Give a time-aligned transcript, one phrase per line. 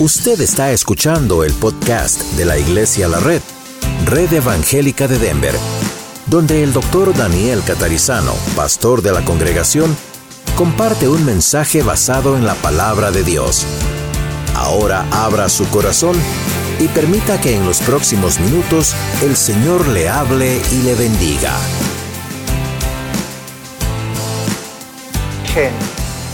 [0.00, 3.42] Usted está escuchando el podcast de la Iglesia La Red,
[4.06, 5.54] Red Evangélica de Denver,
[6.24, 9.94] donde el doctor Daniel Catarizano, pastor de la congregación,
[10.56, 13.66] comparte un mensaje basado en la palabra de Dios.
[14.54, 16.16] Ahora abra su corazón
[16.78, 21.52] y permita que en los próximos minutos el Señor le hable y le bendiga.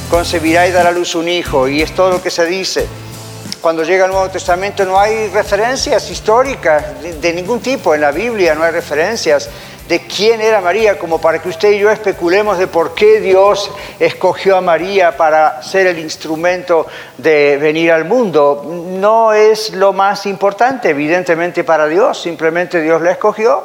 [0.09, 2.87] Concebirá y dará a luz un hijo, y es todo lo que se dice
[3.67, 8.55] cuando llega el Nuevo Testamento no hay referencias históricas de, ningún tipo en la Biblia,
[8.55, 9.51] no hay referencias
[9.89, 13.73] de quién era María, como para que usted y yo especulemos de por qué Dios
[13.99, 16.87] escogió a María para ser el instrumento
[17.19, 18.63] de venir al mundo.
[18.65, 23.65] No es lo más importante, evidentemente, para Dios, simplemente Dios la escogió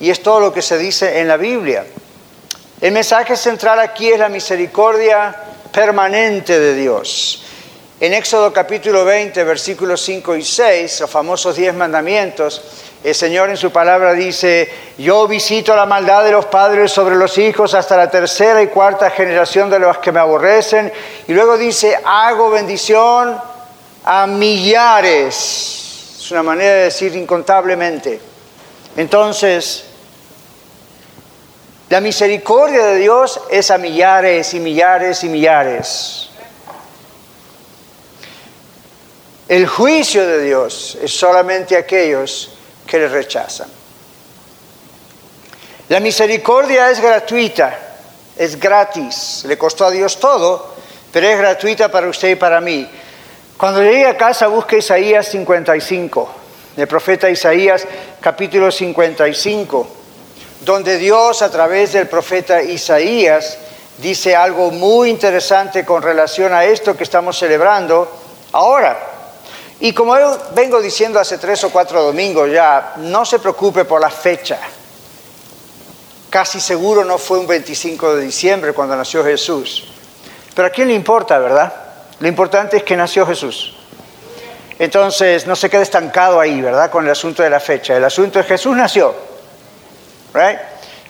[0.00, 1.84] y es todo lo que se dice en la Biblia.
[2.80, 5.36] El mensaje central aquí es la misericordia
[5.70, 7.42] permanente de Dios.
[8.02, 12.60] En Éxodo capítulo 20, versículos 5 y 6, los famosos diez mandamientos,
[13.04, 17.38] el Señor en su palabra dice, yo visito la maldad de los padres sobre los
[17.38, 20.92] hijos hasta la tercera y cuarta generación de los que me aborrecen.
[21.28, 23.40] Y luego dice, hago bendición
[24.02, 26.16] a millares.
[26.18, 28.20] Es una manera de decir incontablemente.
[28.96, 29.84] Entonces,
[31.88, 36.31] la misericordia de Dios es a millares y millares y millares.
[39.48, 42.50] El juicio de Dios es solamente aquellos
[42.86, 43.68] que le rechazan.
[45.88, 47.76] La misericordia es gratuita,
[48.36, 50.74] es gratis, le costó a Dios todo,
[51.12, 52.88] pero es gratuita para usted y para mí.
[53.56, 56.32] Cuando llegue a casa busque Isaías 55,
[56.76, 57.86] el profeta Isaías
[58.20, 59.86] capítulo 55,
[60.62, 63.58] donde Dios a través del profeta Isaías
[63.98, 68.08] dice algo muy interesante con relación a esto que estamos celebrando
[68.52, 69.11] ahora.
[69.84, 74.00] Y como yo vengo diciendo hace tres o cuatro domingos ya, no se preocupe por
[74.00, 74.60] la fecha.
[76.30, 79.88] Casi seguro no fue un 25 de diciembre cuando nació Jesús.
[80.54, 81.72] Pero a quién le importa, ¿verdad?
[82.20, 83.74] Lo importante es que nació Jesús.
[84.78, 86.88] Entonces, no se quede estancado ahí, ¿verdad?
[86.88, 87.96] Con el asunto de la fecha.
[87.96, 89.12] El asunto es Jesús nació.
[90.32, 90.60] Right?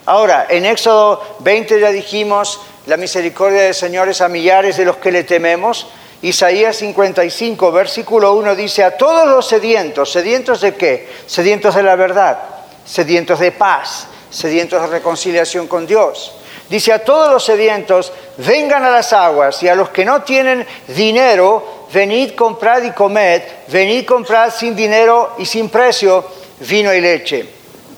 [0.07, 4.97] Ahora, en Éxodo 20 ya dijimos, la misericordia del Señor es a millares de los
[4.97, 5.89] que le tememos.
[6.23, 11.09] Isaías 55, versículo 1 dice, a todos los sedientos, sedientos de qué?
[11.27, 12.39] Sedientos de la verdad,
[12.85, 16.37] sedientos de paz, sedientos de reconciliación con Dios.
[16.69, 20.65] Dice, a todos los sedientos, vengan a las aguas, y a los que no tienen
[20.87, 26.25] dinero, venid, comprad y comed, venid, comprad sin dinero y sin precio
[26.61, 27.47] vino y leche.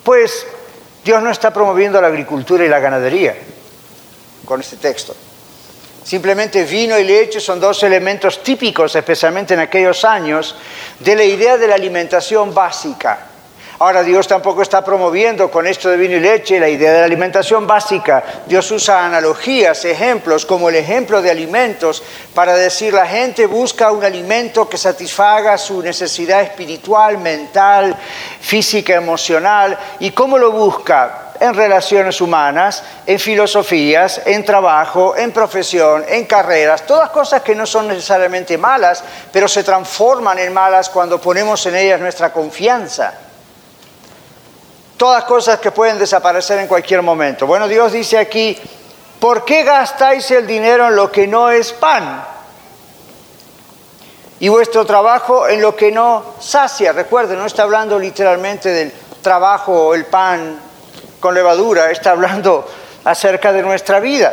[0.02, 0.46] Pues
[1.04, 3.36] Dios no está promoviendo la agricultura y la ganadería
[4.46, 5.14] con este texto.
[6.04, 10.54] Simplemente vino y leche son dos elementos típicos, especialmente en aquellos años,
[11.00, 13.33] de la idea de la alimentación básica.
[13.84, 17.04] Ahora Dios tampoco está promoviendo con esto de vino y leche la idea de la
[17.04, 18.24] alimentación básica.
[18.46, 22.02] Dios usa analogías, ejemplos, como el ejemplo de alimentos,
[22.32, 27.94] para decir la gente busca un alimento que satisfaga su necesidad espiritual, mental,
[28.40, 29.78] física, emocional.
[30.00, 31.32] ¿Y cómo lo busca?
[31.38, 37.66] en relaciones humanas, en filosofías, en trabajo, en profesión, en carreras, todas cosas que no
[37.66, 43.12] son necesariamente malas, pero se transforman en malas cuando ponemos en ellas nuestra confianza.
[45.04, 47.46] Todas cosas que pueden desaparecer en cualquier momento.
[47.46, 48.58] Bueno, Dios dice aquí,
[49.20, 52.24] ¿por qué gastáis el dinero en lo que no es pan?
[54.40, 56.94] Y vuestro trabajo en lo que no sacia.
[56.94, 60.58] Recuerden, no está hablando literalmente del trabajo o el pan
[61.20, 62.66] con levadura, está hablando
[63.04, 64.32] acerca de nuestra vida.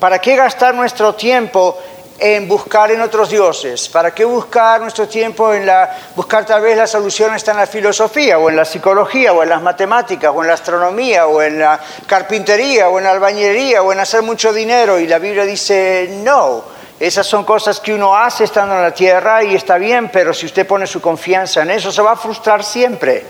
[0.00, 1.76] ¿Para qué gastar nuestro tiempo
[2.18, 3.88] en buscar en otros dioses?
[3.88, 7.66] ¿Para qué buscar nuestro tiempo en la buscar tal vez la solución está en la
[7.66, 11.58] filosofía o en la psicología o en las matemáticas o en la astronomía o en
[11.58, 14.98] la carpintería o en la albañilería o en hacer mucho dinero?
[14.98, 16.64] Y la Biblia dice, no,
[16.98, 20.46] esas son cosas que uno hace estando en la tierra y está bien, pero si
[20.46, 23.24] usted pone su confianza en eso se va a frustrar siempre.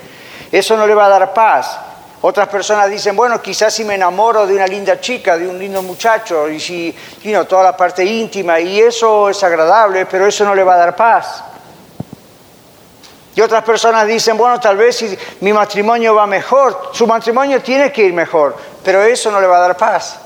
[0.51, 1.88] Eso no le va a dar paz.
[2.21, 5.83] Otras personas dicen, bueno, quizás si me enamoro de una linda chica, de un lindo
[5.83, 10.55] muchacho, y si, you toda la parte íntima, y eso es agradable, pero eso no
[10.55, 11.45] le va a dar paz.
[13.37, 17.93] Y otras personas dicen, bueno, tal vez si mi matrimonio va mejor, su matrimonio tiene
[17.93, 20.19] que ir mejor, pero eso no le va a dar paz.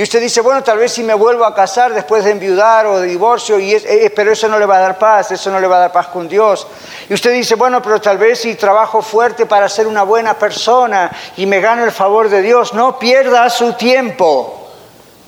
[0.00, 3.00] Y usted dice, bueno, tal vez si me vuelvo a casar después de enviudar o
[3.00, 5.66] de divorcio, y eh, pero eso no le va a dar paz, eso no le
[5.66, 6.66] va a dar paz con Dios.
[7.06, 11.14] Y usted dice, bueno, pero tal vez si trabajo fuerte para ser una buena persona
[11.36, 14.70] y me gano el favor de Dios, no pierda su tiempo,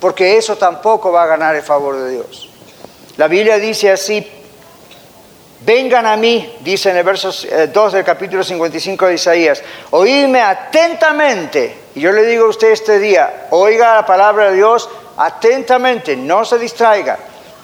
[0.00, 2.48] porque eso tampoco va a ganar el favor de Dios.
[3.18, 4.26] La Biblia dice así,
[5.64, 10.40] Vengan a mí, dice en el verso 2 eh, del capítulo 55 de Isaías, oídme
[10.40, 11.82] atentamente.
[11.94, 16.44] Y yo le digo a usted este día, oiga la palabra de Dios atentamente, no
[16.44, 17.16] se distraiga.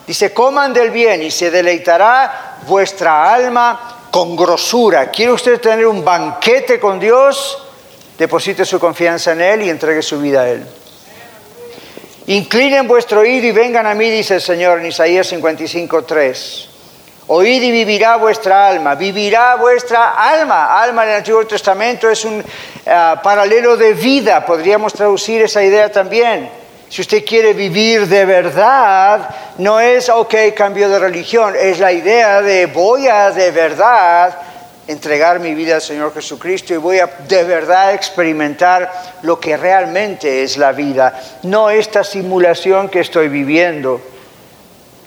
[0.07, 5.11] Dice, coman del bien y se deleitará vuestra alma con grosura.
[5.11, 7.65] ¿Quiere usted tener un banquete con Dios?
[8.17, 10.65] Deposite su confianza en Él y entregue su vida a Él.
[12.29, 16.68] Inclinen vuestro oído y vengan a mí, dice el Señor en Isaías 55, 3.
[17.31, 20.81] Oíd y vivirá vuestra alma, vivirá vuestra alma.
[20.81, 22.43] Alma en el Antiguo Testamento es un
[22.87, 26.49] ah, paralelo de vida, podríamos traducir esa idea también.
[26.89, 29.29] Si usted quiere vivir de verdad,
[29.59, 34.35] no es, ok, cambio de religión, es la idea de voy a de verdad
[34.87, 38.91] entregar mi vida al Señor Jesucristo y voy a de verdad experimentar
[39.21, 44.01] lo que realmente es la vida, no esta simulación que estoy viviendo.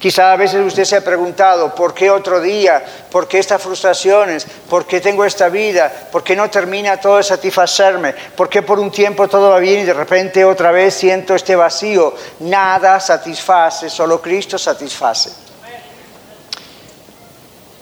[0.02, 2.84] Quizá a veces usted se ha preguntado, ¿por qué otro día?
[3.12, 4.48] ¿Por qué estas frustraciones?
[4.68, 5.92] ¿Por qué tengo esta vida?
[6.12, 8.16] ¿Por qué no termina todo de satisfacerme?
[8.36, 11.56] ¿Por qué por un tiempo todo va bien y de repente otra vez siento este
[11.56, 12.16] vacío?
[12.40, 15.30] Nada satisface, solo Cristo satisface.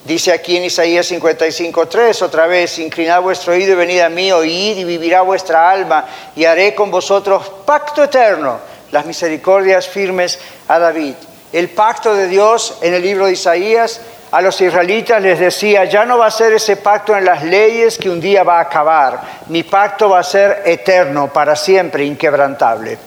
[0.03, 4.75] Dice aquí en Isaías 55.3, otra vez, inclinad vuestro oído y venid a mí, oíd
[4.75, 6.05] y vivirá vuestra alma,
[6.35, 8.59] y haré con vosotros pacto eterno,
[8.91, 10.37] las misericordias firmes
[10.67, 11.13] a David.
[11.51, 14.01] El pacto de Dios en el libro de Isaías
[14.31, 17.97] a los israelitas les decía, ya no va a ser ese pacto en las leyes
[17.97, 22.97] que un día va a acabar, mi pacto va a ser eterno, para siempre, inquebrantable.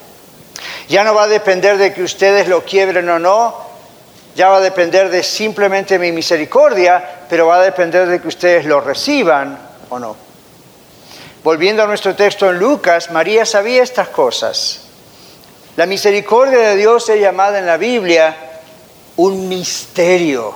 [0.88, 3.56] Ya no va a depender de que ustedes lo quiebren o no,
[4.34, 8.64] ya va a depender de simplemente mi misericordia, pero va a depender de que ustedes
[8.64, 9.58] lo reciban
[9.90, 10.16] o no.
[11.44, 14.81] Volviendo a nuestro texto en Lucas, María sabía estas cosas.
[15.74, 18.36] La misericordia de Dios es llamada en la Biblia
[19.16, 20.52] un misterio.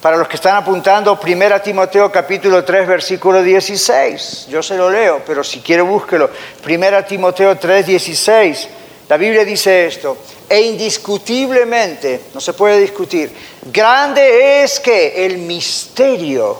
[0.00, 4.46] Para los que están apuntando, 1 Timoteo capítulo 3, versículo 16.
[4.48, 6.30] Yo se lo leo, pero si quiere búsquelo.
[6.66, 8.68] 1 Timoteo 3, 16.
[9.10, 10.16] La Biblia dice esto,
[10.48, 13.30] e indiscutiblemente, no se puede discutir,
[13.70, 16.58] grande es que el misterio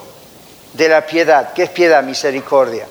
[0.75, 2.02] de la piedad, ¿qué es piedad?
[2.02, 2.86] Misericordia.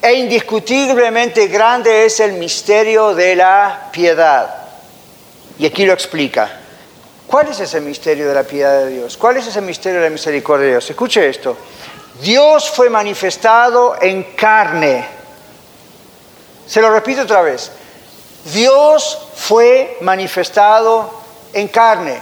[0.00, 4.54] E indiscutiblemente grande es el misterio de la piedad.
[5.58, 6.50] Y aquí lo explica.
[7.26, 9.16] ¿Cuál es ese misterio de la piedad de Dios?
[9.16, 10.88] ¿Cuál es ese misterio de la misericordia de Dios?
[10.88, 11.56] Escuche esto.
[12.22, 15.04] Dios fue manifestado en carne.
[16.66, 17.70] Se lo repito otra vez.
[18.52, 21.22] Dios fue manifestado
[21.52, 22.18] en carne.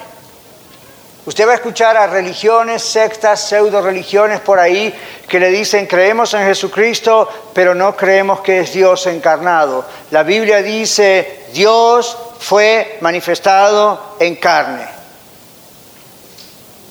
[1.27, 4.95] Usted va a escuchar a religiones, sectas, pseudo religiones por ahí
[5.27, 9.85] que le dicen creemos en Jesucristo, pero no creemos que es Dios encarnado.
[10.13, 14.87] La Biblia dice Dios fue manifestado en carne.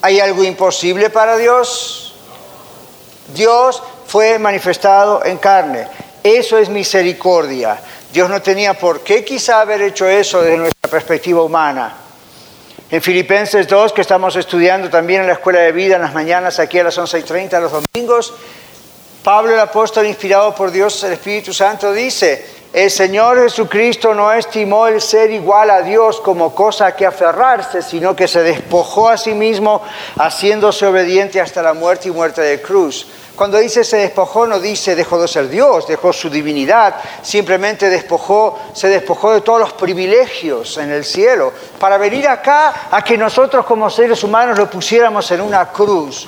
[0.02, 2.14] ¿Hay algo imposible para Dios?
[3.28, 5.88] Dios fue manifestado en carne.
[6.22, 7.80] Eso es misericordia.
[8.12, 12.05] Dios no tenía por qué quizá haber hecho eso desde nuestra perspectiva humana.
[12.88, 16.60] En Filipenses 2, que estamos estudiando también en la Escuela de Vida en las mañanas,
[16.60, 18.32] aquí a las 11.30 los domingos,
[19.24, 24.86] Pablo el apóstol, inspirado por Dios, el Espíritu Santo, dice, el Señor Jesucristo no estimó
[24.86, 29.34] el ser igual a Dios como cosa que aferrarse, sino que se despojó a sí
[29.34, 29.82] mismo,
[30.16, 33.08] haciéndose obediente hasta la muerte y muerte de cruz.
[33.36, 38.58] Cuando dice se despojó, no dice dejó de ser Dios, dejó su divinidad, simplemente despojó,
[38.72, 43.66] se despojó de todos los privilegios en el cielo para venir acá a que nosotros
[43.66, 46.26] como seres humanos lo pusiéramos en una cruz.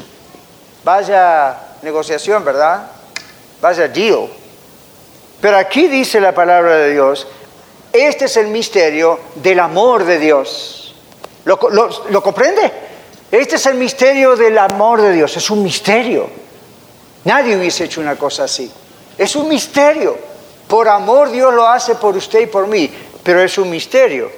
[0.85, 2.91] Vaya negociación, ¿verdad?
[3.63, 4.29] Vaya deal.
[5.41, 7.27] Pero aquí dice la palabra de Dios,
[7.91, 10.95] este es el misterio del amor de Dios.
[11.47, 11.59] ¿Lo,
[12.11, 12.71] lo comprende?
[13.31, 16.48] Este es el misterio del amor de Dios, es un misterio.
[17.25, 18.71] Nadie hubiese hecho una cosa así.
[19.17, 20.17] Es un misterio.
[20.67, 22.91] Por amor Dios lo hace por usted y por mí,
[23.23, 24.31] pero es un misterio.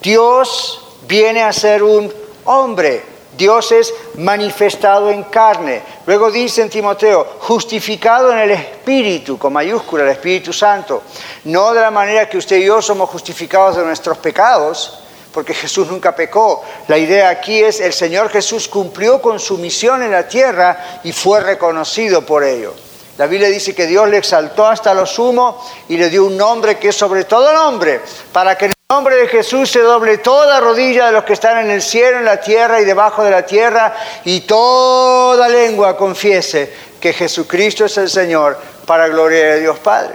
[0.00, 2.12] Dios viene a ser un
[2.44, 3.12] hombre.
[3.36, 5.82] Dios es manifestado en carne.
[6.06, 11.02] Luego dice en Timoteo, justificado en el Espíritu, con mayúscula, el Espíritu Santo.
[11.44, 15.01] No de la manera que usted y yo somos justificados de nuestros pecados,
[15.32, 16.62] porque Jesús nunca pecó.
[16.88, 21.12] La idea aquí es, el Señor Jesús cumplió con su misión en la tierra y
[21.12, 22.74] fue reconocido por ello.
[23.18, 26.78] La Biblia dice que Dios le exaltó hasta lo sumo y le dio un nombre
[26.78, 28.00] que es sobre todo nombre,
[28.32, 31.58] para que en el nombre de Jesús se doble toda rodilla de los que están
[31.58, 36.72] en el cielo, en la tierra y debajo de la tierra, y toda lengua confiese
[37.00, 40.14] que Jesucristo es el Señor, para gloria de Dios Padre.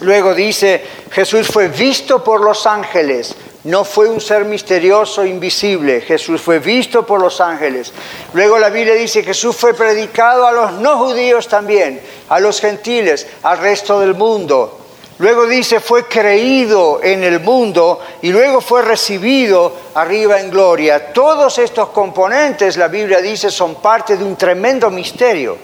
[0.00, 3.34] Luego dice, Jesús fue visto por los ángeles,
[3.66, 6.00] no fue un ser misterioso, invisible.
[6.00, 7.92] Jesús fue visto por los ángeles.
[8.32, 12.60] Luego la Biblia dice que Jesús fue predicado a los no judíos también, a los
[12.60, 14.78] gentiles, al resto del mundo.
[15.18, 21.12] Luego dice, fue creído en el mundo y luego fue recibido arriba en gloria.
[21.12, 25.58] Todos estos componentes, la Biblia dice, son parte de un tremendo misterio.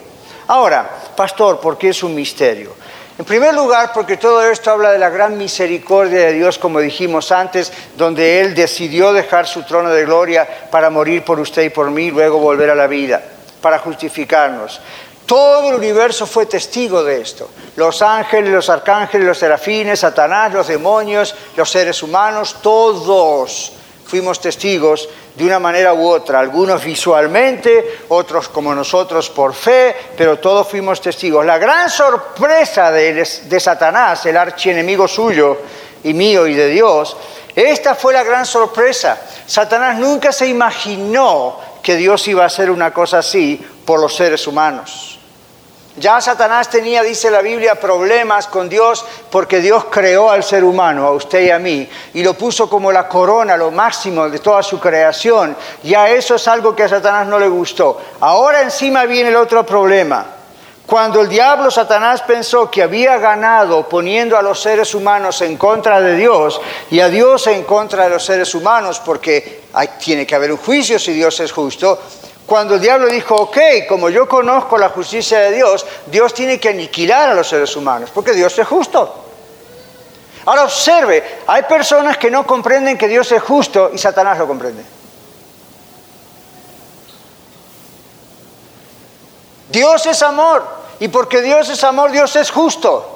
[0.47, 2.73] Ahora, pastor, ¿por qué es un misterio?
[3.17, 7.31] En primer lugar, porque todo esto habla de la gran misericordia de Dios, como dijimos
[7.31, 11.91] antes, donde Él decidió dejar su trono de gloria para morir por usted y por
[11.91, 13.21] mí, luego volver a la vida,
[13.61, 14.81] para justificarnos.
[15.27, 17.49] Todo el universo fue testigo de esto.
[17.75, 23.73] Los ángeles, los arcángeles, los serafines, Satanás, los demonios, los seres humanos, todos
[24.13, 30.37] fuimos testigos de una manera u otra, algunos visualmente, otros como nosotros por fe, pero
[30.37, 31.43] todos fuimos testigos.
[31.43, 33.25] La gran sorpresa de,
[33.59, 35.57] Satanás, el archienemigo suyo
[36.03, 37.17] y mío y de Dios,
[37.55, 39.19] esta fue la gran sorpresa.
[39.47, 44.45] Satanás nunca se imaginó que Dios iba a hacer una cosa así por los seres
[44.45, 45.17] humanos.
[45.97, 51.05] Ya Satanás tenía, dice la Biblia, problemas con Dios porque Dios creó al ser humano,
[51.05, 54.63] a usted y a mí, y lo puso como la corona, lo máximo de toda
[54.63, 55.55] su creación.
[55.83, 58.01] Ya eso es algo que a Satanás no le gustó.
[58.21, 60.25] Ahora encima viene el otro problema.
[60.85, 66.01] Cuando el diablo Satanás pensó que había ganado poniendo a los seres humanos en contra
[66.01, 66.59] de Dios
[66.91, 69.61] y a Dios en contra de los seres humanos, porque
[70.03, 71.99] tiene que haber un juicio si Dios es justo,
[72.45, 73.57] cuando el diablo dijo, ok,
[73.87, 78.09] como yo conozco la justicia de Dios, Dios tiene que aniquilar a los seres humanos,
[78.13, 79.23] porque Dios es justo.
[80.45, 84.83] Ahora observe, hay personas que no comprenden que Dios es justo y Satanás lo comprende.
[89.69, 90.63] Dios es amor
[90.99, 93.12] y porque Dios es amor, Dios es justo.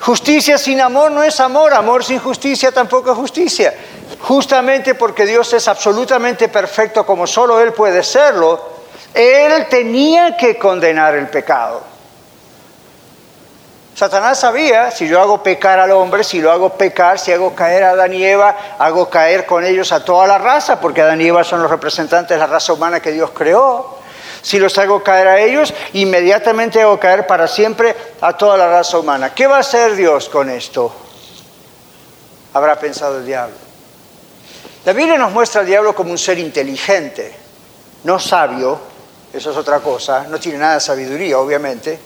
[0.00, 3.74] Justicia sin amor no es amor, amor sin justicia tampoco es justicia
[4.20, 8.60] justamente porque Dios es absolutamente perfecto como solo Él puede serlo,
[9.14, 11.82] Él tenía que condenar el pecado.
[13.94, 17.84] Satanás sabía, si yo hago pecar al hombre, si lo hago pecar, si hago caer
[17.84, 21.26] a Adán y Eva, hago caer con ellos a toda la raza, porque Adán y
[21.26, 23.99] Eva son los representantes de la raza humana que Dios creó.
[24.42, 28.98] Si los hago caer a ellos, inmediatamente hago caer para siempre a toda la raza
[28.98, 29.34] humana.
[29.34, 30.92] ¿Qué va a hacer Dios con esto?
[32.54, 33.54] Habrá pensado el diablo.
[34.84, 37.34] La Biblia nos muestra al diablo como un ser inteligente,
[38.04, 38.80] no sabio,
[39.32, 41.98] eso es otra cosa, no tiene nada de sabiduría, obviamente,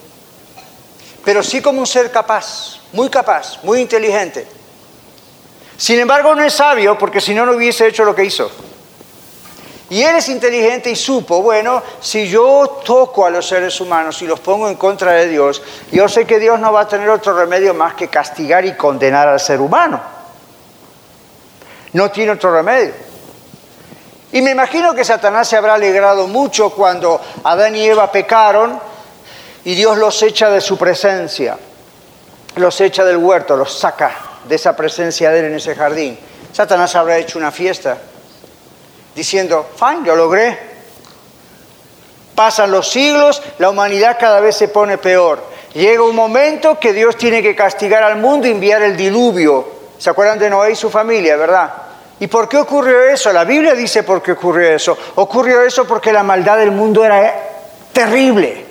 [1.24, 4.46] pero sí como un ser capaz, muy capaz, muy inteligente.
[5.76, 8.50] Sin embargo, no es sabio porque si no, no hubiese hecho lo que hizo.
[9.90, 14.26] Y él es inteligente y supo, bueno, si yo toco a los seres humanos y
[14.26, 15.62] los pongo en contra de Dios,
[15.92, 19.28] yo sé que Dios no va a tener otro remedio más que castigar y condenar
[19.28, 20.14] al ser humano
[21.94, 22.92] no tiene otro remedio.
[24.32, 28.78] Y me imagino que Satanás se habrá alegrado mucho cuando Adán y Eva pecaron
[29.64, 31.56] y Dios los echa de su presencia,
[32.56, 34.10] los echa del huerto, los saca
[34.46, 36.18] de esa presencia de él en ese jardín.
[36.52, 37.96] Satanás habrá hecho una fiesta
[39.14, 40.58] diciendo, fine, lo logré.
[42.34, 45.42] Pasan los siglos, la humanidad cada vez se pone peor.
[45.74, 49.66] Llega un momento que Dios tiene que castigar al mundo y enviar el diluvio.
[49.98, 51.72] ¿Se acuerdan de Noé y su familia, verdad?
[52.20, 53.32] ¿Y por qué ocurrió eso?
[53.32, 54.96] La Biblia dice por qué ocurrió eso.
[55.16, 57.34] Ocurrió eso porque la maldad del mundo era
[57.92, 58.64] terrible.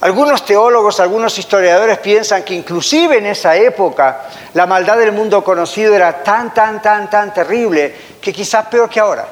[0.00, 5.94] Algunos teólogos, algunos historiadores piensan que inclusive en esa época la maldad del mundo conocido
[5.94, 9.26] era tan, tan, tan, tan terrible que quizás peor que ahora.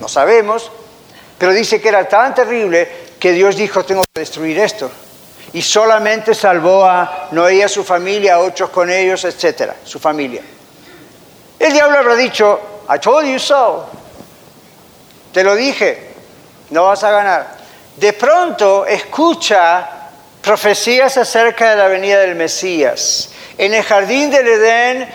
[0.00, 0.70] No sabemos,
[1.38, 2.88] pero dice que era tan terrible
[3.18, 4.90] que Dios dijo, tengo que destruir esto.
[5.52, 9.98] Y solamente salvó a Noé y a su familia, a ocho con ellos, etcétera, su
[9.98, 10.42] familia.
[11.58, 13.86] El diablo habrá dicho, I told you so.
[15.32, 16.14] Te lo dije,
[16.70, 17.58] no vas a ganar.
[17.96, 19.88] De pronto escucha
[20.40, 23.30] profecías acerca de la venida del Mesías.
[23.58, 25.08] En el jardín del Edén,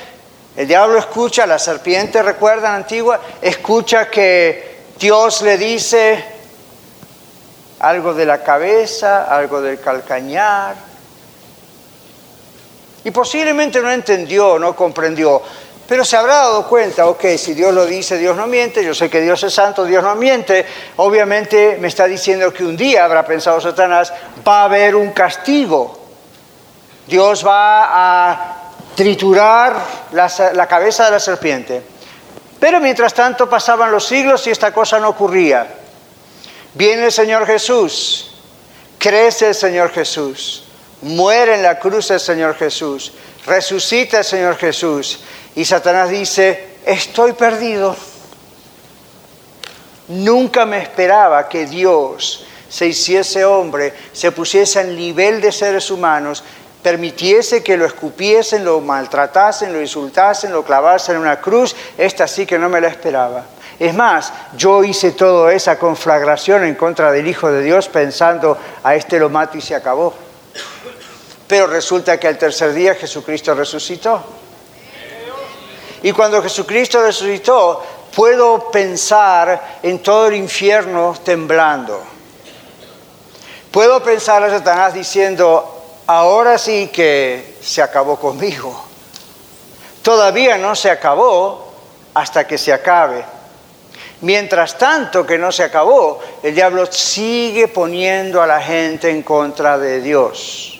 [0.55, 6.23] el diablo escucha, la serpiente, recuerdan antigua, escucha que Dios le dice
[7.79, 10.75] algo de la cabeza, algo del calcañar.
[13.03, 15.41] Y posiblemente no entendió, no comprendió.
[15.87, 19.07] Pero se habrá dado cuenta, ok, si Dios lo dice, Dios no miente, yo sé
[19.07, 23.23] que Dios es santo, Dios no miente, obviamente me está diciendo que un día, habrá
[23.23, 24.11] pensado Satanás,
[24.47, 25.99] va a haber un castigo.
[27.05, 28.55] Dios va a
[28.95, 29.75] triturar
[30.13, 31.94] la, la cabeza de la serpiente.
[32.59, 35.67] Pero mientras tanto pasaban los siglos y esta cosa no ocurría.
[36.73, 38.31] Viene el Señor Jesús,
[38.97, 40.63] crece el Señor Jesús,
[41.01, 43.13] muere en la cruz el Señor Jesús,
[43.45, 45.19] resucita el Señor Jesús
[45.55, 47.95] y Satanás dice, estoy perdido.
[50.07, 56.43] Nunca me esperaba que Dios se hiciese hombre, se pusiese al nivel de seres humanos,
[56.85, 61.75] permitiese que lo escupiesen, lo maltratasen, lo insultasen, lo clavasen en una cruz.
[61.97, 63.43] Esta sí que no me la esperaba.
[63.79, 68.93] Es más, yo hice toda esa conflagración en contra del Hijo de Dios pensando, a
[68.93, 70.13] este lo mato y se acabó.
[71.47, 74.23] Pero resulta que al tercer día Jesucristo resucitó.
[76.03, 77.83] Y cuando Jesucristo resucitó,
[78.15, 81.99] puedo pensar en todo el infierno temblando.
[83.71, 85.74] Puedo pensar a Satanás diciendo,
[86.07, 88.83] ahora sí que se acabó conmigo.
[90.01, 91.73] Todavía no se acabó
[92.13, 93.25] hasta que se acabe.
[94.21, 99.77] Mientras tanto que no se acabó, el diablo sigue poniendo a la gente en contra
[99.77, 100.79] de Dios.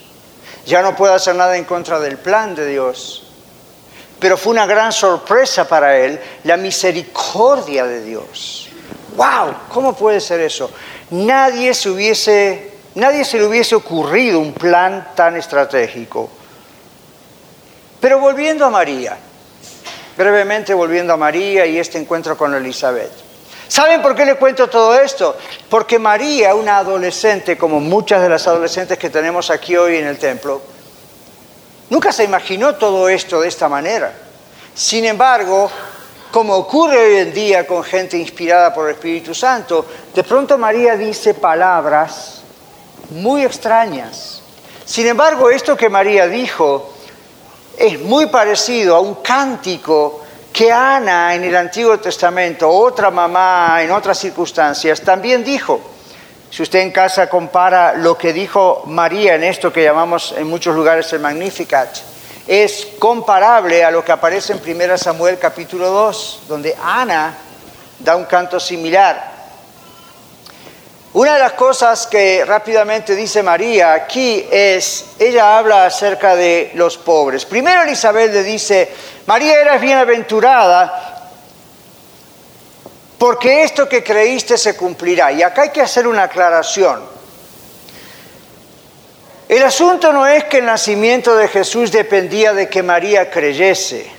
[0.66, 3.28] Ya no puede hacer nada en contra del plan de Dios.
[4.20, 8.70] Pero fue una gran sorpresa para él la misericordia de Dios.
[9.16, 9.54] ¡Wow!
[9.70, 10.72] ¿Cómo puede ser eso?
[11.12, 16.30] Nadie se hubiese, nadie se le hubiese ocurrido un plan tan estratégico.
[18.00, 19.18] Pero volviendo a María,
[20.18, 23.12] brevemente volviendo a María y este encuentro con Elizabeth.
[23.68, 25.36] ¿Saben por qué le cuento todo esto?
[25.70, 30.18] Porque María, una adolescente, como muchas de las adolescentes que tenemos aquí hoy en el
[30.18, 30.62] templo,
[31.90, 34.14] nunca se imaginó todo esto de esta manera.
[34.74, 35.72] Sin embargo,
[36.32, 40.96] como ocurre hoy en día con gente inspirada por el Espíritu Santo, de pronto María
[40.96, 42.44] dice palabras
[43.12, 44.42] muy extrañas.
[44.86, 46.94] Sin embargo, esto que María dijo
[47.78, 50.22] es muy parecido a un cántico
[50.54, 55.82] que Ana en el Antiguo Testamento, otra mamá en otras circunstancias, también dijo,
[56.50, 60.74] si usted en casa compara lo que dijo María en esto que llamamos en muchos
[60.74, 61.90] lugares el Magnificat,
[62.48, 67.36] es comparable a lo que aparece en 1 Samuel capítulo 2, donde Ana
[68.00, 69.35] da un canto similar.
[71.16, 76.98] Una de las cosas que rápidamente dice María aquí es, ella habla acerca de los
[76.98, 77.46] pobres.
[77.46, 78.92] Primero Elizabeth le dice,
[79.26, 81.32] María eres bienaventurada
[83.18, 85.32] porque esto que creíste se cumplirá.
[85.32, 87.02] Y acá hay que hacer una aclaración.
[89.48, 94.12] El asunto no es que el nacimiento de Jesús dependía de que María creyese.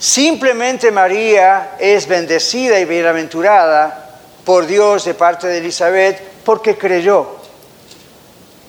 [0.00, 4.02] Simplemente María es bendecida y bienaventurada
[4.44, 7.42] por Dios de parte de Elizabeth porque creyó.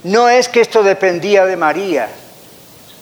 [0.03, 2.09] No es que esto dependía de María.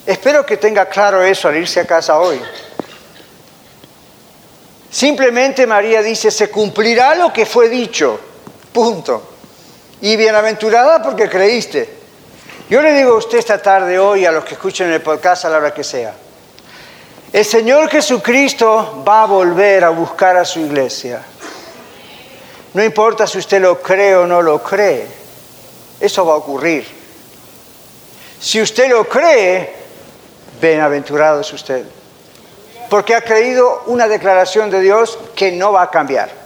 [0.06, 2.40] Espero que tenga claro eso al irse a casa hoy.
[4.90, 8.20] Simplemente María dice, se cumplirá lo que fue dicho.
[8.74, 9.30] Punto.
[10.02, 12.02] Y bienaventurada porque creíste.
[12.70, 15.50] Yo le digo a usted esta tarde hoy, a los que escuchen el podcast a
[15.50, 16.14] la hora que sea,
[17.34, 21.22] el Señor Jesucristo va a volver a buscar a su iglesia.
[22.74, 25.06] No importa si usted lo cree o no lo cree,
[26.00, 26.86] eso va a ocurrir.
[28.40, 29.74] Si usted lo cree,
[30.62, 31.86] bienaventurado es usted,
[32.90, 36.41] porque ha creído una declaración de Dios que no va a cambiar.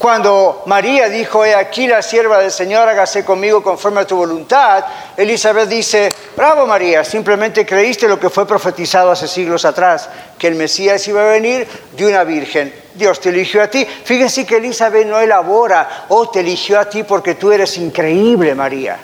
[0.00, 4.82] Cuando María dijo, he aquí la sierva del Señor, hágase conmigo conforme a tu voluntad,
[5.14, 10.08] Elizabeth dice, bravo María, simplemente creíste lo que fue profetizado hace siglos atrás,
[10.38, 12.74] que el Mesías iba a venir de una virgen.
[12.94, 13.84] Dios te eligió a ti.
[13.84, 18.98] Fíjense que Elizabeth no elabora, oh, te eligió a ti porque tú eres increíble, María.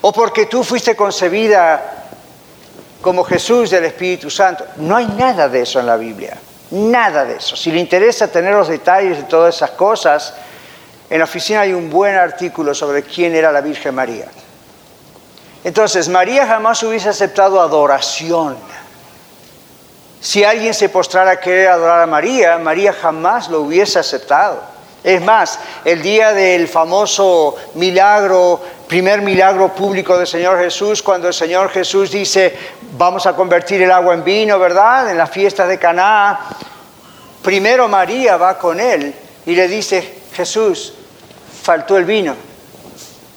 [0.00, 2.08] O porque tú fuiste concebida
[3.00, 4.66] como Jesús del Espíritu Santo.
[4.78, 6.36] No hay nada de eso en la Biblia.
[6.70, 7.56] Nada de eso.
[7.56, 10.34] Si le interesa tener los detalles de todas esas cosas,
[11.10, 14.26] en la oficina hay un buen artículo sobre quién era la Virgen María.
[15.62, 18.56] Entonces, María jamás hubiese aceptado adoración.
[20.20, 24.60] Si alguien se postrara a querer adorar a María, María jamás lo hubiese aceptado.
[25.02, 31.34] Es más, el día del famoso milagro, primer milagro público del Señor Jesús, cuando el
[31.34, 32.56] Señor Jesús dice,
[32.96, 35.10] vamos a convertir el agua en vino, ¿verdad?
[35.10, 36.40] En la fiesta de Caná.
[37.42, 39.14] Primero María va con él
[39.46, 40.94] y le dice, Jesús,
[41.62, 42.34] faltó el vino.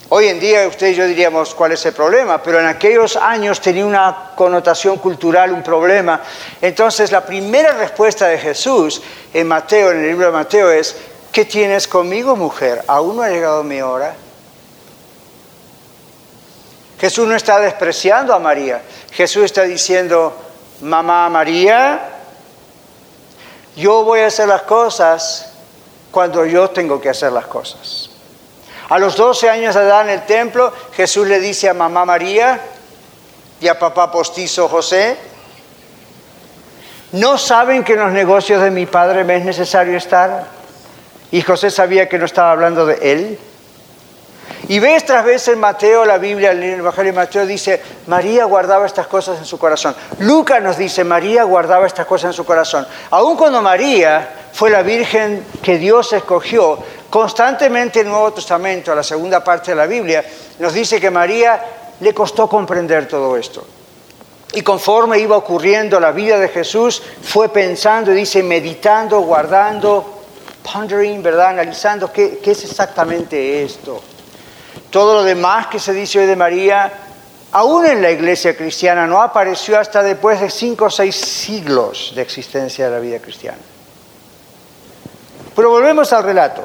[0.10, 3.86] Hoy en día usted yo diríamos cuál es el problema, pero en aquellos años tenía
[3.86, 6.22] una connotación cultural, un problema.
[6.62, 9.02] Entonces la primera respuesta de Jesús
[9.34, 10.96] en Mateo, en el libro de Mateo es,
[11.32, 12.84] ¿qué tienes conmigo mujer?
[12.88, 14.16] ¿Aún no ha llegado mi hora?
[17.00, 18.82] Jesús no está despreciando a María,
[19.18, 20.32] Jesús está diciendo,
[20.80, 22.08] mamá María,
[23.76, 25.54] yo voy a hacer las cosas
[26.12, 28.12] cuando yo tengo que hacer las cosas.
[28.90, 32.62] A los 12 años de edad en el templo, Jesús le dice a mamá María
[33.60, 35.18] y a papá postizo José,
[37.12, 40.46] ¿No saben que en los negocios de mi padre me es necesario estar?
[41.32, 43.40] Y José sabía que no estaba hablando de él.
[44.68, 48.86] Y ves tras vez en Mateo, la Biblia, el Evangelio de Mateo dice, María guardaba
[48.86, 49.96] estas cosas en su corazón.
[50.20, 52.86] Lucas nos dice, María guardaba estas cosas en su corazón.
[53.12, 59.04] Aun cuando María fue la Virgen que Dios escogió, constantemente en el Nuevo Testamento, la
[59.04, 60.26] segunda parte de la Biblia,
[60.60, 61.62] nos dice que María
[62.00, 63.66] le costó comprender todo esto.
[64.54, 70.24] Y conforme iba ocurriendo la vida de Jesús, fue pensando, dice, meditando, guardando,
[70.64, 71.50] pondering, ¿verdad?
[71.50, 74.02] Analizando qué, qué es exactamente esto.
[74.90, 76.92] Todo lo demás que se dice hoy de María,
[77.52, 82.22] aún en la iglesia cristiana, no apareció hasta después de cinco o seis siglos de
[82.22, 83.58] existencia de la vida cristiana.
[85.56, 86.64] Pero volvemos al relato.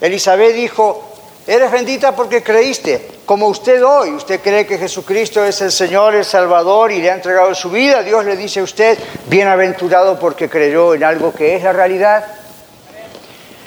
[0.00, 1.14] Elizabeth dijo,
[1.46, 6.24] eres bendita porque creíste, como usted hoy, usted cree que Jesucristo es el Señor, el
[6.24, 10.94] Salvador y le ha entregado su vida, Dios le dice a usted, bienaventurado porque creyó
[10.94, 12.24] en algo que es la realidad.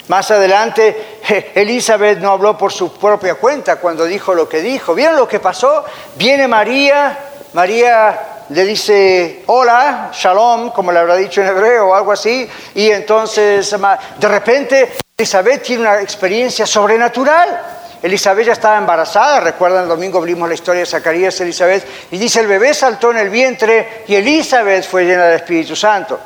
[0.08, 1.20] Más adelante,
[1.54, 4.94] Elizabeth no habló por su propia cuenta cuando dijo lo que dijo.
[4.94, 5.84] ¿Vieron lo que pasó?
[6.16, 7.18] Viene María,
[7.52, 12.90] María le dice, hola, shalom, como le habrá dicho en hebreo o algo así, y
[12.90, 13.74] entonces
[14.18, 17.78] de repente Elizabeth tiene una experiencia sobrenatural.
[18.02, 22.18] Elizabeth ya estaba embarazada, recuerdan el domingo vimos la historia de Zacarías y Elizabeth, y
[22.18, 26.18] dice, el bebé saltó en el vientre y Elizabeth fue llena del Espíritu Santo.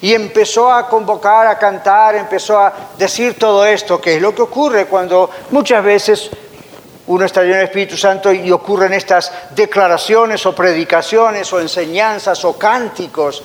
[0.00, 4.42] Y empezó a convocar, a cantar, empezó a decir todo esto, que es lo que
[4.42, 6.30] ocurre cuando muchas veces
[7.06, 12.56] uno está lleno del Espíritu Santo y ocurren estas declaraciones o predicaciones o enseñanzas o
[12.56, 13.42] cánticos.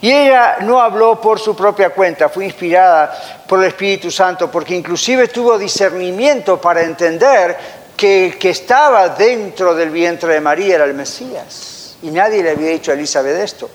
[0.00, 4.76] Y ella no habló por su propia cuenta, fue inspirada por el Espíritu Santo, porque
[4.76, 7.56] inclusive tuvo discernimiento para entender
[7.96, 11.96] que el que estaba dentro del vientre de María era el Mesías.
[12.02, 13.68] Y nadie le había dicho a Elizabeth esto.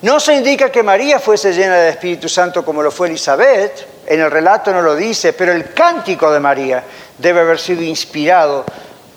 [0.00, 4.20] No se indica que María fuese llena del Espíritu Santo como lo fue Elizabeth, en
[4.20, 6.84] el relato no lo dice, pero el cántico de María
[7.18, 8.64] debe haber sido inspirado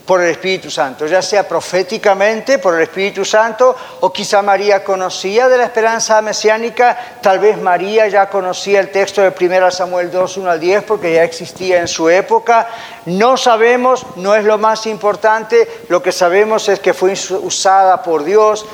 [0.07, 5.47] por el Espíritu Santo, ya sea proféticamente por el Espíritu Santo o quizá María conocía
[5.47, 10.37] de la esperanza mesiánica, tal vez María ya conocía el texto de 1 Samuel 2,
[10.37, 12.67] 1 al 10 porque ya existía en su época.
[13.05, 18.23] No sabemos, no es lo más importante, lo que sabemos es que fue usada por
[18.23, 18.65] Dios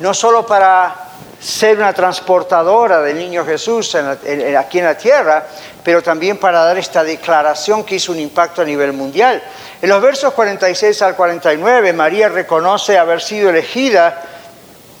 [0.00, 1.11] no solo para
[1.42, 5.44] ser una transportadora del niño Jesús aquí en la tierra,
[5.82, 9.42] pero también para dar esta declaración que hizo un impacto a nivel mundial.
[9.80, 14.22] En los versos 46 al 49, María reconoce haber sido elegida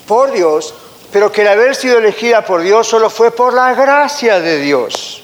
[0.08, 0.74] por Dios,
[1.12, 5.22] pero que el haber sido elegida por Dios solo fue por la gracia de Dios,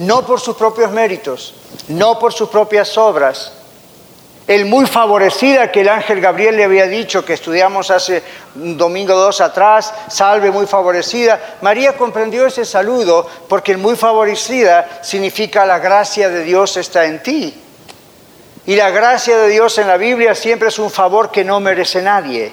[0.00, 1.54] no por sus propios méritos,
[1.88, 3.52] no por sus propias obras,
[4.46, 8.22] el muy favorecida que el ángel Gabriel le había dicho, que estudiamos hace
[8.56, 11.56] un domingo dos atrás, salve muy favorecida.
[11.62, 17.22] María comprendió ese saludo porque el muy favorecida significa la gracia de Dios está en
[17.22, 17.54] ti.
[18.66, 22.02] Y la gracia de Dios en la Biblia siempre es un favor que no merece
[22.02, 22.52] nadie.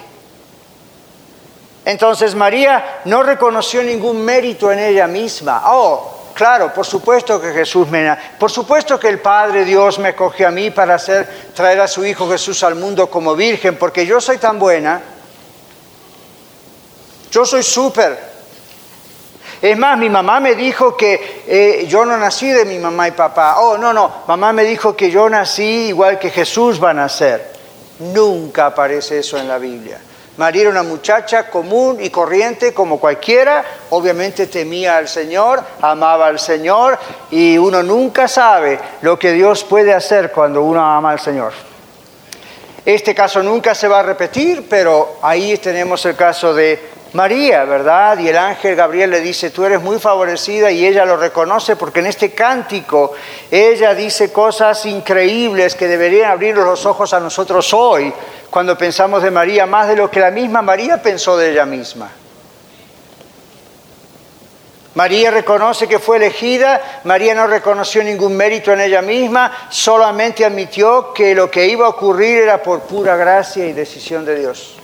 [1.84, 5.62] Entonces María no reconoció ningún mérito en ella misma.
[5.66, 8.18] Oh, Claro, por supuesto que Jesús me...
[8.36, 11.24] Por supuesto que el Padre Dios me cogió a mí para hacer,
[11.54, 15.00] traer a su Hijo Jesús al mundo como virgen, porque yo soy tan buena.
[17.30, 18.18] Yo soy súper.
[19.62, 23.12] Es más, mi mamá me dijo que eh, yo no nací de mi mamá y
[23.12, 23.60] papá.
[23.60, 27.52] Oh, no, no, mamá me dijo que yo nací igual que Jesús va a nacer.
[28.00, 30.00] Nunca aparece eso en la Biblia.
[30.36, 36.38] María era una muchacha común y corriente como cualquiera, obviamente temía al Señor, amaba al
[36.38, 36.98] Señor
[37.30, 41.52] y uno nunca sabe lo que Dios puede hacer cuando uno ama al Señor.
[42.84, 46.80] Este caso nunca se va a repetir, pero ahí tenemos el caso de
[47.12, 48.18] María, ¿verdad?
[48.18, 52.00] Y el ángel Gabriel le dice, tú eres muy favorecida y ella lo reconoce porque
[52.00, 53.12] en este cántico
[53.50, 58.12] ella dice cosas increíbles que deberían abrir los ojos a nosotros hoy
[58.48, 62.10] cuando pensamos de María, más de lo que la misma María pensó de ella misma.
[64.94, 71.14] María reconoce que fue elegida, María no reconoció ningún mérito en ella misma, solamente admitió
[71.14, 74.81] que lo que iba a ocurrir era por pura gracia y decisión de Dios.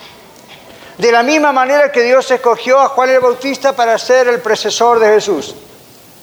[0.98, 4.98] De la misma manera que Dios escogió a Juan el Bautista para ser el precesor
[4.98, 5.54] de Jesús.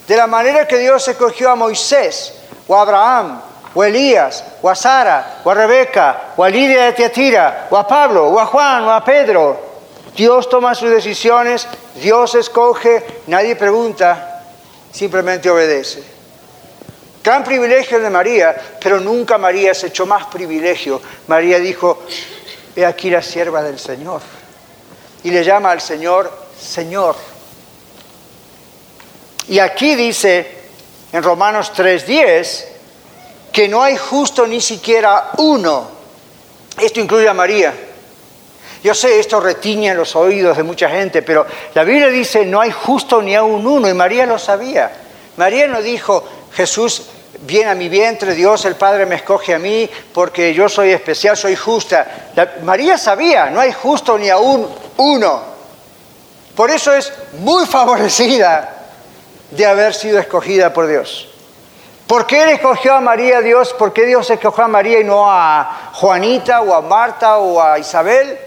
[0.05, 2.33] De la manera que Dios escogió a Moisés
[2.67, 3.41] o a Abraham
[3.73, 7.77] o a Elías o a Sara o a Rebeca o a Lidia de Tiatira o
[7.77, 9.75] a Pablo o a Juan o a Pedro.
[10.13, 14.43] Dios toma sus decisiones, Dios escoge, nadie pregunta,
[14.91, 16.03] simplemente obedece.
[17.23, 21.01] Gran privilegio de María, pero nunca María se echó más privilegio.
[21.27, 22.03] María dijo,
[22.75, 24.21] he aquí la sierva del Señor
[25.25, 27.15] y le llama al Señor Señor.
[29.47, 30.47] Y aquí dice
[31.11, 32.65] en Romanos 3:10
[33.51, 35.89] que no hay justo ni siquiera uno.
[36.79, 37.73] Esto incluye a María.
[38.83, 42.61] Yo sé, esto retiña en los oídos de mucha gente, pero la Biblia dice no
[42.61, 44.91] hay justo ni aún uno y María lo sabía.
[45.38, 47.01] María no dijo, Jesús
[47.41, 51.35] viene a mi vientre, Dios el Padre me escoge a mí porque yo soy especial,
[51.35, 52.29] soy justa.
[52.63, 55.41] María sabía, no hay justo ni aún uno.
[56.55, 58.73] Por eso es muy favorecida
[59.51, 61.27] de haber sido escogida por Dios.
[62.08, 63.73] ¿Por qué él escogió a María Dios?
[63.73, 67.79] ¿Por qué Dios escogió a María y no a Juanita o a Marta o a
[67.79, 68.38] Isabel?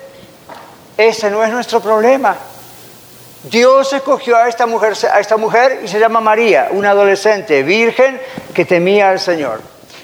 [0.97, 2.37] Ese no es nuestro problema.
[3.45, 8.21] Dios escogió a esta mujer, a esta mujer y se llama María, una adolescente virgen
[8.55, 9.61] que temía al Señor,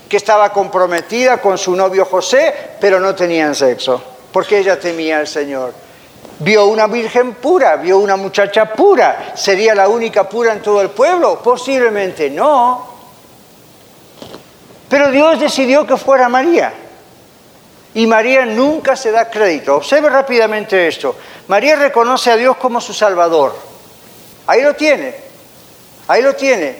[0.08, 4.02] que estaba comprometida con su novio José, pero no tenían sexo,
[4.32, 5.83] porque ella temía al Señor.
[6.40, 9.32] Vio una virgen pura, vio una muchacha pura.
[9.34, 11.40] ¿Sería la única pura en todo el pueblo?
[11.42, 12.94] Posiblemente no.
[14.88, 16.72] Pero Dios decidió que fuera María.
[17.94, 19.76] Y María nunca se da crédito.
[19.76, 21.14] Observe rápidamente esto.
[21.46, 23.54] María reconoce a Dios como su Salvador.
[24.46, 25.14] Ahí lo tiene.
[26.08, 26.76] Ahí lo tiene.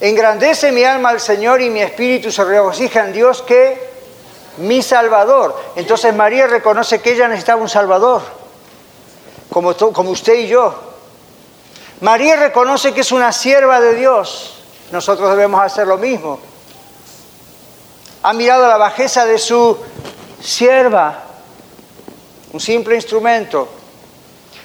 [0.00, 3.90] Engrandece mi alma al Señor y mi espíritu se regocija en Dios que
[4.58, 5.54] mi Salvador.
[5.76, 8.22] Entonces María reconoce que ella necesitaba un Salvador,
[9.50, 10.74] como, usted y yo.
[12.00, 14.54] María reconoce que es una sierva de Dios.
[14.92, 16.40] Nosotros debemos hacer lo mismo.
[18.22, 19.76] Ha mirado la bajeza de su
[20.40, 21.24] sierva,
[22.52, 23.68] un simple instrumento.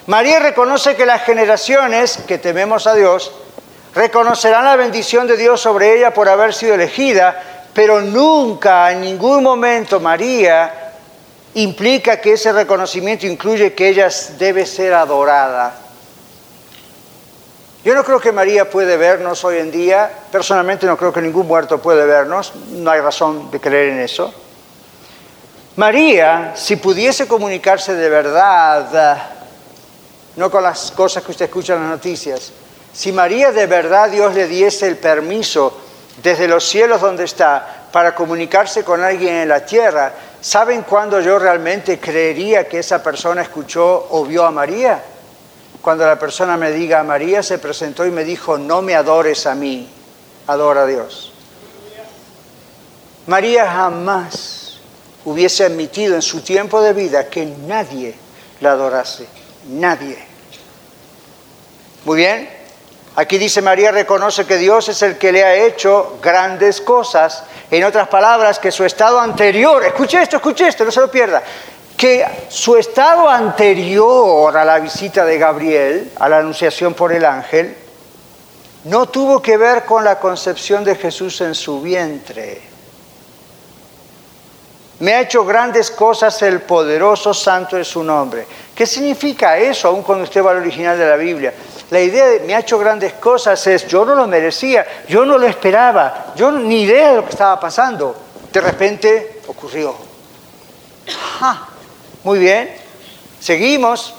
[0.08, 3.32] María reconoce que las generaciones que tememos a Dios
[3.94, 7.42] reconocerán la bendición de Dios sobre ella por haber sido elegida,
[7.74, 10.85] pero nunca, en ningún momento, María
[11.56, 15.80] implica que ese reconocimiento incluye que ella debe ser adorada.
[17.84, 21.48] Yo no creo que María puede vernos hoy en día, personalmente no creo que ningún
[21.48, 24.34] muerto puede vernos, no hay razón de creer en eso.
[25.76, 29.18] María, si pudiese comunicarse de verdad,
[30.36, 32.52] no con las cosas que usted escucha en las noticias,
[32.92, 35.85] si María de verdad Dios le diese el permiso
[36.22, 41.40] desde los cielos donde está para comunicarse con alguien en la tierra, ¿saben cuándo yo
[41.40, 45.02] realmente creería que esa persona escuchó o vio a María?
[45.82, 49.56] Cuando la persona me diga, María se presentó y me dijo, no me adores a
[49.56, 49.88] mí,
[50.48, 51.32] adora a Dios.
[53.28, 54.80] María jamás
[55.26, 58.16] hubiese admitido en su tiempo de vida que nadie
[58.62, 59.28] la adorase,
[59.70, 60.18] nadie.
[62.06, 62.50] Muy bien,
[63.16, 67.44] aquí dice María reconoce que Dios es el que le ha hecho grandes cosas.
[67.72, 71.42] En otras palabras, que su estado anterior, escuche esto, escuche esto, no se lo pierda,
[71.98, 77.76] que su estado anterior a la visita de Gabriel, a la anunciación por el ángel,
[78.84, 82.76] no tuvo que ver con la concepción de Jesús en su vientre
[85.00, 88.48] me ha hecho grandes cosas el poderoso santo es su nombre.
[88.74, 91.54] ¿Qué significa eso, aún cuando usted va al original de la Biblia?
[91.92, 95.38] La idea de me ha hecho grandes cosas es yo no lo merecía, yo no
[95.38, 98.16] lo esperaba, yo ni idea de lo que estaba pasando.
[98.52, 99.96] De repente ocurrió.
[102.24, 102.76] Muy bien,
[103.40, 104.14] seguimos.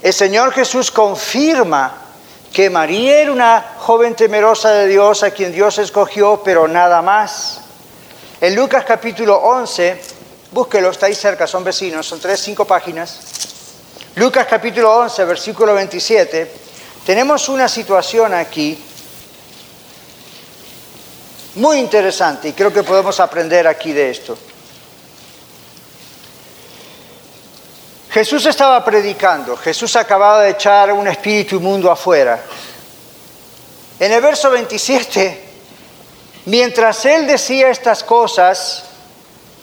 [0.00, 1.92] El Señor Jesús confirma
[2.52, 7.60] que María era una joven temerosa de Dios a quien Dios escogió, pero nada más.
[8.40, 10.00] En Lucas capítulo 11,
[10.52, 13.53] búsquelo, está ahí cerca, son vecinos, son tres, cinco páginas.
[14.16, 16.50] Lucas capítulo 11, versículo 27,
[17.04, 18.78] tenemos una situación aquí
[21.56, 24.38] muy interesante y creo que podemos aprender aquí de esto.
[28.10, 32.40] Jesús estaba predicando, Jesús acababa de echar un espíritu inmundo afuera.
[33.98, 35.44] En el verso 27
[36.46, 38.84] Mientras él decía estas cosas,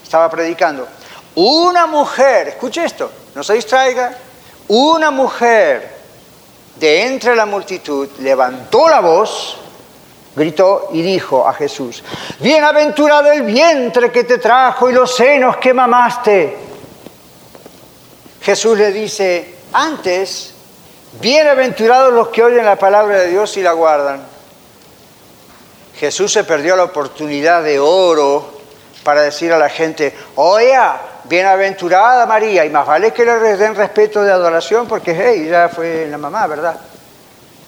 [0.03, 0.87] estaba predicando,
[1.35, 4.17] una mujer, escuche esto, no se distraiga,
[4.73, 5.85] una mujer
[6.77, 9.57] de entre la multitud levantó la voz,
[10.33, 12.01] gritó y dijo a Jesús,
[12.39, 16.57] bienaventurado el vientre que te trajo y los senos que mamaste.
[18.41, 20.53] Jesús le dice, antes,
[21.19, 24.23] bienaventurados los que oyen la palabra de Dios y la guardan.
[25.97, 28.61] Jesús se perdió la oportunidad de oro
[29.03, 30.77] para decir a la gente, oye,
[31.31, 36.05] bienaventurada María, y más vale que le den respeto de adoración porque, hey, ya fue
[36.07, 36.75] la mamá, ¿verdad?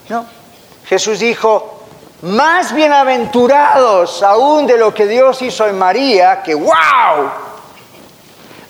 [0.10, 0.26] No.
[0.86, 1.86] Jesús dijo,
[2.24, 7.32] más bienaventurados aún de lo que Dios hizo en María, que wow,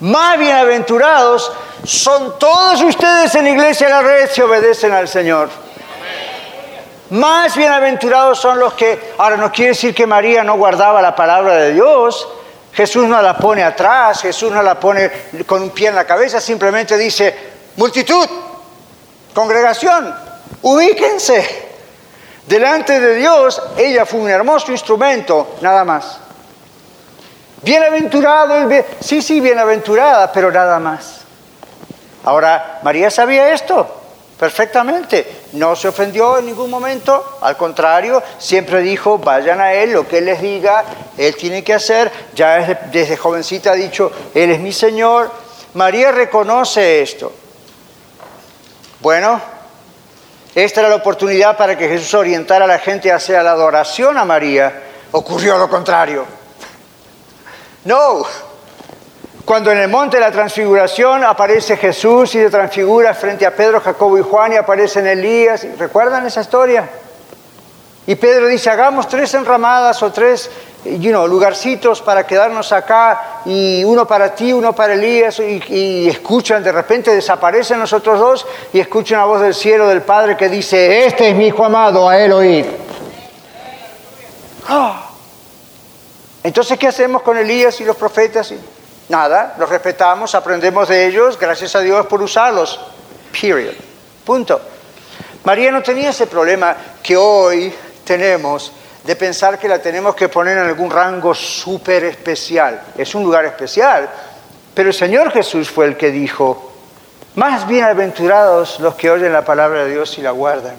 [0.01, 1.51] Más bienaventurados
[1.83, 5.49] son todos ustedes en la iglesia de la red si obedecen al Señor.
[7.09, 11.55] Más bienaventurados son los que, ahora no quiere decir que María no guardaba la palabra
[11.55, 12.27] de Dios,
[12.73, 15.11] Jesús no la pone atrás, Jesús no la pone
[15.45, 17.35] con un pie en la cabeza, simplemente dice,
[17.75, 18.27] multitud,
[19.33, 20.13] congregación,
[20.61, 21.71] ubíquense.
[22.47, 26.19] Delante de Dios, ella fue un hermoso instrumento, nada más.
[27.61, 31.21] Bienaventurado, sí, sí, bienaventurada, pero nada más.
[32.25, 34.02] Ahora, María sabía esto
[34.43, 40.05] perfectamente, no se ofendió en ningún momento, al contrario, siempre dijo, vayan a Él, lo
[40.05, 40.83] que Él les diga,
[41.17, 42.57] Él tiene que hacer, ya
[42.91, 45.31] desde, jovencita ha dicho, Él es mi Señor.
[45.75, 47.31] María reconoce esto.
[48.99, 49.39] Bueno,
[50.53, 54.25] esta era la oportunidad para que Jesús orientara a la gente hacia la adoración a
[54.25, 54.83] María.
[55.13, 56.25] Ocurrió lo contrario.
[57.85, 58.25] No.
[59.45, 63.81] Cuando en el monte de la transfiguración aparece Jesús y se transfigura frente a Pedro,
[63.81, 65.67] Jacobo y Juan y aparecen Elías.
[65.77, 66.89] ¿Recuerdan esa historia?
[68.07, 70.49] Y Pedro dice, hagamos tres enramadas o tres
[70.85, 76.71] you lugarcitos para quedarnos acá y uno para ti, uno para Elías y, escuchan, de
[76.71, 81.05] repente desaparecen los otros dos y escuchan la voz del cielo del Padre que dice,
[81.05, 82.65] este es mi hijo amado, a él oír.
[84.69, 85.09] ¡Ah!
[86.43, 88.53] Entonces, ¿qué hacemos con Elías y los profetas?
[89.13, 92.79] Nada, los respetamos, aprendemos de ellos, gracias a Dios por usarlos.
[93.31, 93.75] Period.
[94.25, 94.59] Punto.
[95.43, 97.71] María no tenía ese problema que hoy
[98.03, 98.71] tenemos
[99.03, 102.81] de pensar que la tenemos que poner en algún rango súper especial.
[102.97, 104.09] Es un lugar especial,
[104.73, 106.73] pero el Señor Jesús fue el que dijo,
[107.35, 110.73] más bienaventurados los que oyen la palabra de Dios y la guardan.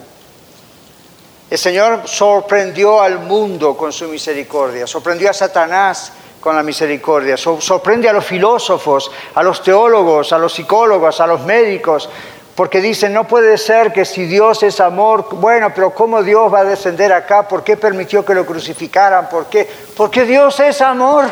[1.49, 6.11] El Señor sorprendió al mundo con su misericordia, sorprendió a Satanás
[6.45, 11.41] con la misericordia, sorprende a los filósofos, a los teólogos, a los psicólogos, a los
[11.41, 12.07] médicos,
[12.53, 16.59] porque dicen, no puede ser que si Dios es amor, bueno, pero ¿cómo Dios va
[16.59, 17.47] a descender acá?
[17.47, 19.27] ¿Por qué permitió que lo crucificaran?
[19.27, 19.67] ¿Por qué?
[19.97, 21.25] Porque Dios es amor.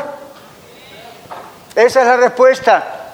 [1.76, 3.12] Esa es la respuesta.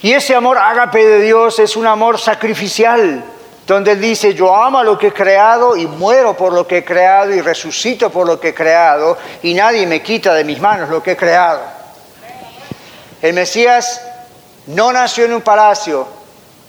[0.00, 3.22] Y ese amor ágape de Dios es un amor sacrificial,
[3.66, 6.84] donde Él dice, yo amo lo que he creado y muero por lo que he
[6.84, 10.88] creado y resucito por lo que he creado y nadie me quita de mis manos
[10.88, 11.60] lo que he creado.
[13.20, 14.00] El Mesías
[14.66, 16.06] no nació en un palacio,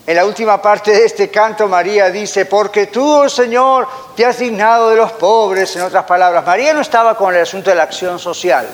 [0.07, 4.39] en la última parte de este canto María dice, porque tú, oh Señor, te has
[4.39, 6.45] dignado de los pobres, en otras palabras.
[6.45, 8.65] María no estaba con el asunto de la acción social.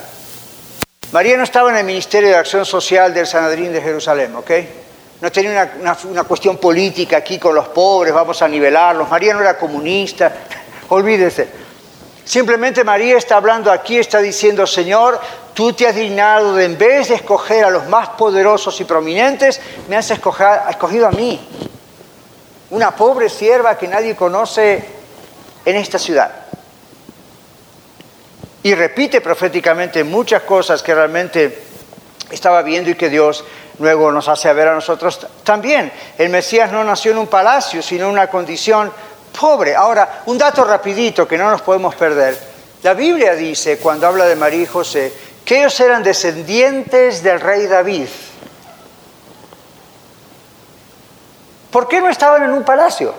[1.11, 4.51] María no estaba en el Ministerio de Acción Social del Sanadrín de Jerusalén, ¿ok?
[5.23, 9.09] No tenía una, una cuestión política aquí con los pobres, vamos a nivelarlos.
[9.09, 10.33] María no era comunista,
[10.89, 11.47] olvídese.
[12.25, 15.17] Simplemente María está hablando aquí, está diciendo, Señor,
[15.53, 19.61] tú te has dignado de en vez de escoger a los más poderosos y prominentes,
[19.87, 21.39] me has escogido a mí,
[22.71, 24.83] una pobre sierva que nadie conoce
[25.63, 26.33] en esta ciudad.
[28.61, 31.63] Y repite proféticamente muchas cosas que realmente
[32.29, 33.45] estaba viendo y que Dios
[33.79, 35.91] luego nos hace ver a nosotros también.
[36.17, 38.91] El Mesías no nació en un palacio, sino en una condición
[39.39, 39.75] pobre.
[39.75, 42.37] Ahora, un dato rapidito que no nos podemos perder.
[42.83, 45.13] La Biblia dice, cuando habla de María y José,
[45.45, 48.07] que ellos eran descendientes del rey David.
[51.71, 53.13] ¿Por qué no estaban en un palacio?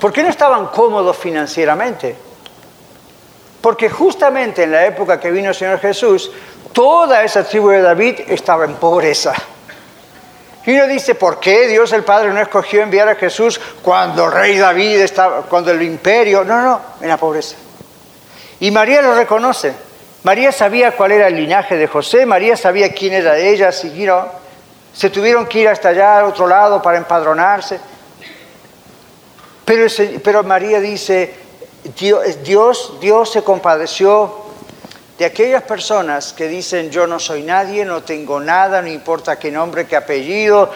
[0.00, 2.16] ¿Por qué no estaban cómodos financieramente?
[3.60, 6.30] Porque justamente en la época que vino el Señor Jesús,
[6.74, 9.32] toda esa tribu de David estaba en pobreza.
[10.66, 14.32] Y uno dice, ¿por qué Dios el Padre no escogió enviar a Jesús cuando el
[14.32, 16.42] rey David estaba, cuando el imperio?
[16.44, 17.56] No, no, en la pobreza.
[18.60, 19.74] Y María lo reconoce.
[20.24, 23.90] María sabía cuál era el linaje de José, María sabía quién era ella, si,
[24.94, 27.78] se tuvieron que ir hasta allá al otro lado para empadronarse.
[29.66, 29.86] Pero,
[30.22, 31.34] pero María dice,
[31.98, 34.43] Dios, Dios, Dios se compadeció
[35.18, 39.50] de aquellas personas que dicen yo no soy nadie, no tengo nada, no importa qué
[39.50, 40.70] nombre, qué apellido,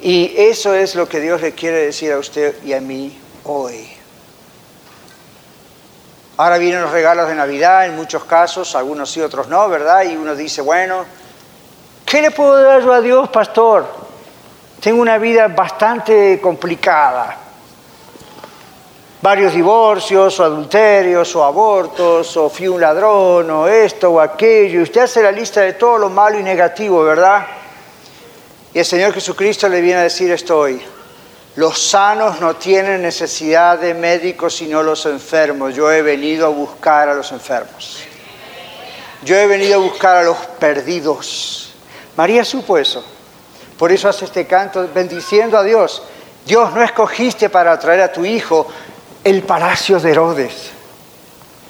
[0.00, 3.88] y eso es lo que Dios le quiere decir a usted y a mí hoy.
[6.36, 10.04] Ahora vienen los regalos de Navidad, en muchos casos, algunos sí, otros no, ¿verdad?
[10.04, 11.04] Y uno dice, bueno,
[12.06, 13.86] ¿qué le puedo dar yo a Dios, pastor?
[14.80, 17.49] Tengo una vida bastante complicada
[19.22, 24.82] varios divorcios o adulterios o abortos o fui un ladrón o esto o aquello.
[24.82, 27.46] Usted hace la lista de todo lo malo y negativo, ¿verdad?
[28.72, 30.80] Y el Señor Jesucristo le viene a decir esto hoy.
[31.56, 35.74] Los sanos no tienen necesidad de médicos sino los enfermos.
[35.74, 37.98] Yo he venido a buscar a los enfermos.
[39.22, 41.74] Yo he venido a buscar a los perdidos.
[42.16, 43.04] María supo eso.
[43.76, 46.02] Por eso hace este canto bendiciendo a Dios.
[46.46, 48.66] Dios, no escogiste para traer a tu hijo
[49.24, 50.70] el palacio de Herodes.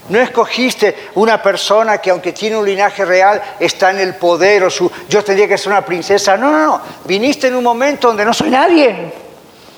[0.08, 4.70] No escogiste una persona que aunque tiene un linaje real está en el poder o
[4.70, 6.36] su yo tendría que ser una princesa.
[6.36, 6.80] No, no, no.
[7.04, 9.12] Viniste en un momento donde no soy nadie.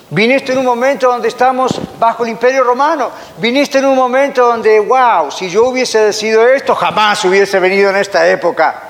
[0.09, 3.11] Viniste en un momento donde estamos bajo el imperio romano.
[3.37, 7.97] Viniste en un momento donde, wow, si yo hubiese decidido esto, jamás hubiese venido en
[7.97, 8.89] esta época.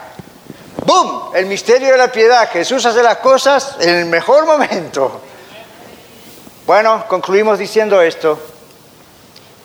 [0.86, 1.32] ¡Bum!
[1.34, 2.50] El misterio de la piedad.
[2.50, 5.22] Jesús hace las cosas en el mejor momento.
[6.66, 8.53] Bueno, concluimos diciendo esto.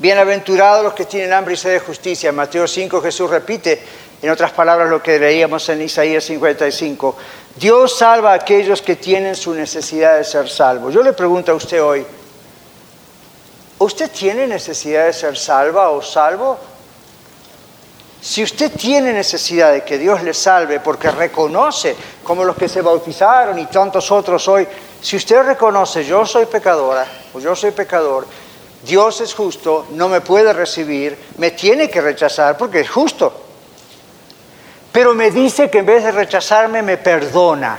[0.01, 2.29] Bienaventurados los que tienen hambre y sed de justicia.
[2.29, 3.83] En Mateo 5 Jesús repite,
[4.23, 7.17] en otras palabras, lo que leíamos en Isaías 55.
[7.57, 10.95] Dios salva a aquellos que tienen su necesidad de ser salvos.
[10.95, 12.07] Yo le pregunto a usted hoy,
[13.79, 16.59] ¿usted tiene necesidad de ser salva o salvo?
[18.21, 22.83] Si usted tiene necesidad de que Dios le salve porque reconoce, como los que se
[22.83, 24.67] bautizaron y tantos otros hoy,
[25.01, 28.27] si usted reconoce, yo soy pecadora o yo soy pecador,
[28.85, 33.33] Dios es justo, no me puede recibir, me tiene que rechazar porque es justo.
[34.93, 37.79] Pero me dice que en vez de rechazarme me perdona.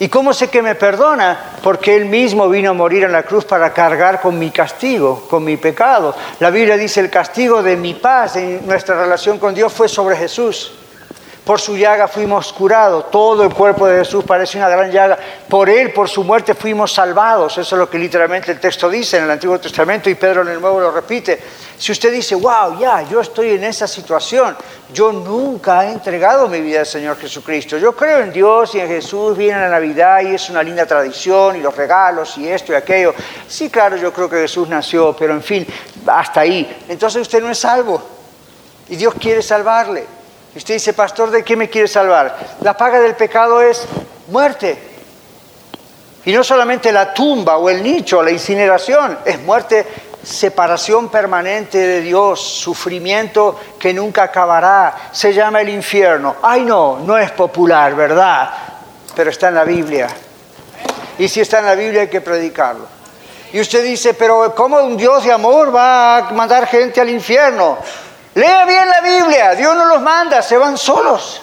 [0.00, 1.56] ¿Y cómo sé que me perdona?
[1.62, 5.42] Porque Él mismo vino a morir en la cruz para cargar con mi castigo, con
[5.42, 6.14] mi pecado.
[6.38, 10.16] La Biblia dice, el castigo de mi paz en nuestra relación con Dios fue sobre
[10.16, 10.77] Jesús.
[11.48, 13.10] Por su llaga fuimos curados.
[13.10, 15.16] Todo el cuerpo de Jesús parece una gran llaga.
[15.48, 17.56] Por él, por su muerte, fuimos salvados.
[17.56, 20.48] Eso es lo que literalmente el texto dice en el Antiguo Testamento y Pedro en
[20.48, 21.42] el Nuevo lo repite.
[21.78, 24.54] Si usted dice, wow, ya, yo estoy en esa situación,
[24.92, 27.78] yo nunca he entregado mi vida al Señor Jesucristo.
[27.78, 31.56] Yo creo en Dios y en Jesús, viene la Navidad y es una linda tradición
[31.56, 33.14] y los regalos y esto y aquello.
[33.48, 35.66] Sí, claro, yo creo que Jesús nació, pero en fin,
[36.08, 36.84] hasta ahí.
[36.90, 38.02] Entonces usted no es salvo
[38.90, 40.17] y Dios quiere salvarle.
[40.54, 42.36] Usted dice, pastor, ¿de qué me quiere salvar?
[42.62, 43.86] La paga del pecado es
[44.28, 44.78] muerte.
[46.24, 49.86] Y no solamente la tumba o el nicho, la incineración, es muerte,
[50.22, 55.10] separación permanente de Dios, sufrimiento que nunca acabará.
[55.12, 56.36] Se llama el infierno.
[56.42, 58.50] Ay no, no es popular, ¿verdad?
[59.14, 60.08] Pero está en la Biblia.
[61.18, 62.86] Y si está en la Biblia hay que predicarlo.
[63.52, 67.78] Y usted dice, pero ¿cómo un Dios de amor va a mandar gente al infierno?
[68.38, 71.42] Lea bien la Biblia, Dios no los manda, se van solos.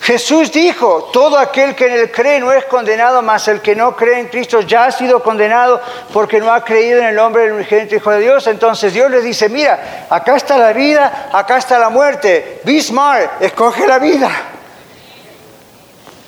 [0.00, 3.96] Jesús dijo, todo aquel que en él cree no es condenado, mas el que no
[3.96, 5.80] cree en Cristo ya ha sido condenado
[6.12, 8.46] porque no ha creído en el nombre del unigénito Hijo de Dios.
[8.46, 12.60] Entonces Dios le dice, mira, acá está la vida, acá está la muerte.
[12.62, 14.30] Be smart, escoge la vida.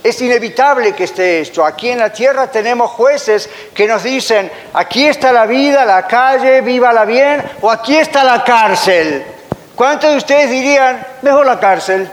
[0.05, 1.65] Es inevitable que esté esto.
[1.65, 6.61] Aquí en la tierra tenemos jueces que nos dicen, aquí está la vida, la calle,
[6.61, 9.25] vívala bien, o aquí está la cárcel.
[9.75, 12.11] ¿Cuántos de ustedes dirían, mejor la cárcel?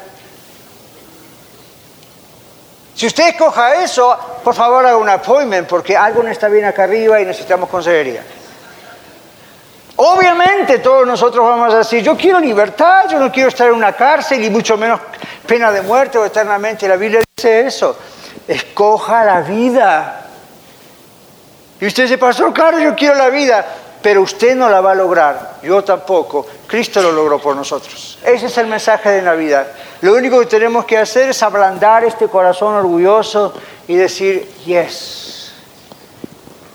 [2.95, 6.85] Si usted escoja eso, por favor haga un appointment, porque algo no está bien acá
[6.85, 8.23] arriba y necesitamos consejería.
[9.97, 13.93] Obviamente todos nosotros vamos a decir, yo quiero libertad, yo no quiero estar en una
[13.93, 14.99] cárcel y mucho menos
[15.45, 16.87] pena de muerte o eternamente.
[16.87, 17.97] La Biblia dice eso.
[18.47, 20.25] Escoja la vida.
[21.79, 23.65] Y usted dice, pastor, claro, yo quiero la vida,
[24.01, 25.57] pero usted no la va a lograr.
[25.63, 26.47] Yo tampoco.
[26.67, 28.19] Cristo lo logró por nosotros.
[28.23, 29.67] Ese es el mensaje de Navidad.
[30.01, 33.53] Lo único que tenemos que hacer es ablandar este corazón orgulloso
[33.87, 35.30] y decir, yes.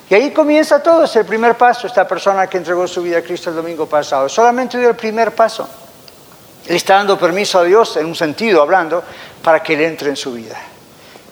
[0.08, 3.22] Y ahí comienza todo, es el primer paso, esta persona que entregó su vida a
[3.22, 4.28] Cristo el domingo pasado.
[4.28, 5.68] Solamente dio el primer paso.
[6.66, 9.02] Él está dando permiso a Dios, en un sentido hablando,
[9.42, 10.56] para que Él entre en su vida.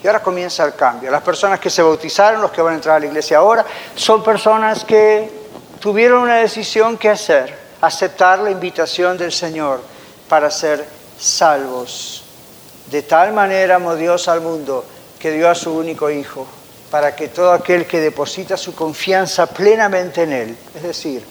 [0.03, 1.11] Y ahora comienza el cambio.
[1.11, 3.65] Las personas que se bautizaron, los que van a entrar a la iglesia ahora,
[3.95, 5.31] son personas que
[5.81, 9.81] tuvieron una decisión que hacer, aceptar la invitación del Señor
[10.29, 10.85] para ser
[11.19, 12.25] salvos.
[12.91, 14.85] De tal manera amó Dios al mundo
[15.19, 16.47] que dio a su único Hijo,
[16.95, 21.25] para que todo aquel que deposita su confianza plenamente en Él, es decir,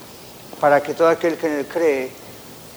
[0.60, 2.10] para que todo aquel que en Él cree,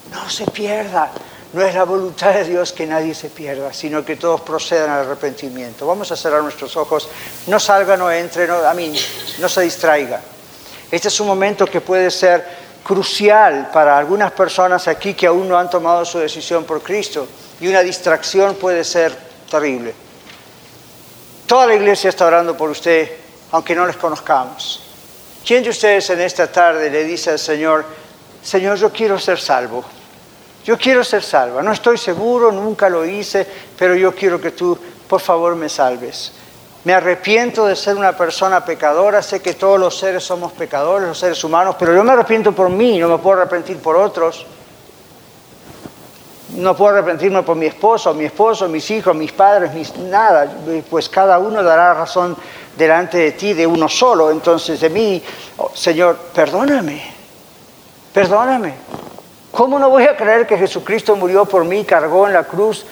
[0.10, 1.12] no se pierda.
[1.52, 5.02] No es la voluntad de Dios que nadie se pierda, sino que todos procedan al
[5.02, 5.86] arrepentimiento.
[5.86, 7.10] Vamos a cerrar nuestros ojos.
[7.48, 8.98] No salga, no entre, no, a mí,
[9.40, 10.22] no se distraiga.
[10.90, 12.46] Este es un momento que puede ser
[12.86, 17.28] crucial para algunas personas aquí que aún no han tomado su decisión por Cristo.
[17.60, 19.14] Y una distracción puede ser
[19.52, 20.07] terrible.
[21.48, 23.10] Toda la iglesia está orando por usted,
[23.52, 24.84] aunque no les conozcamos.
[25.46, 27.86] ¿Quién de ustedes en esta tarde le dice al Señor,
[28.44, 29.86] Señor, yo quiero ser salvo?
[30.66, 33.48] Yo quiero ser salva, no estoy seguro, nunca lo hice,
[33.80, 34.78] pero yo quiero que tú,
[35.08, 36.34] por favor, me salves.
[36.84, 41.18] Me arrepiento de ser una persona pecadora, sé que todos los seres somos pecadores, los
[41.18, 44.46] seres humanos, pero yo me arrepiento por mí, no me puedo arrepentir por otros.
[46.58, 50.52] No puedo arrepentirme por mi esposo, mi esposo, mis hijos, mis padres, mis, nada,
[50.90, 52.36] pues cada uno dará razón
[52.76, 54.32] delante de ti, de uno solo.
[54.32, 55.24] Entonces de mí,
[55.58, 57.04] oh, Señor, perdóname,
[58.14, 58.74] perdóname.
[59.52, 62.86] ¿Cómo no voy a creer que Jesucristo murió por mí, cargó en la cruz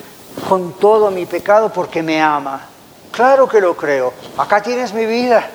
[0.48, 2.62] con todo mi pecado porque me ama?
[3.12, 4.14] Claro que lo creo.
[4.38, 5.48] Acá tienes mi vida.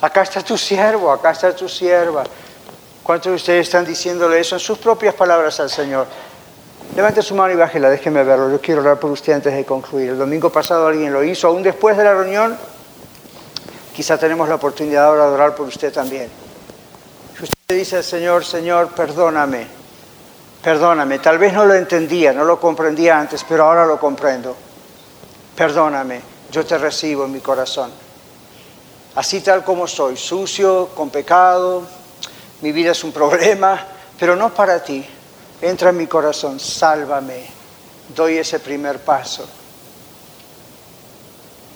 [0.00, 2.24] Acá está tu siervo, acá está tu sierva.
[3.02, 6.06] ¿Cuántos de ustedes están diciéndole eso en sus propias palabras al Señor?
[6.96, 8.50] Levante su mano y bájela, déjeme verlo.
[8.50, 10.10] Yo quiero orar por usted antes de concluir.
[10.10, 12.56] El domingo pasado alguien lo hizo, aún después de la reunión.
[13.94, 16.28] Quizá tenemos la oportunidad ahora de orar por usted también.
[17.36, 19.66] Si usted dice Señor, Señor, perdóname,
[20.62, 21.18] perdóname.
[21.18, 24.56] Tal vez no lo entendía, no lo comprendía antes, pero ahora lo comprendo.
[25.54, 26.20] Perdóname,
[26.50, 27.90] yo te recibo en mi corazón.
[29.14, 31.82] Así tal como soy, sucio, con pecado,
[32.60, 33.84] mi vida es un problema,
[34.18, 35.04] pero no para ti
[35.60, 37.46] entra en mi corazón, sálvame,
[38.14, 39.46] doy ese primer paso.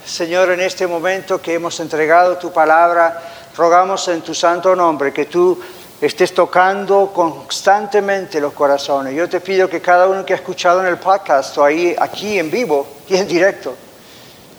[0.05, 3.23] Señor, en este momento que hemos entregado tu palabra,
[3.57, 5.61] rogamos en tu santo nombre que tú
[6.01, 9.15] estés tocando constantemente los corazones.
[9.15, 12.39] Yo te pido que cada uno que ha escuchado en el podcast o ahí, aquí
[12.39, 13.75] en vivo y en directo,